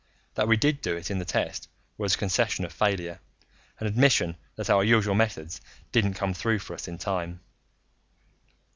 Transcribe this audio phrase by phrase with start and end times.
[0.33, 3.19] That we did do it in the test was a concession of failure
[3.79, 7.39] an admission that our usual methods didn't come through for us in time.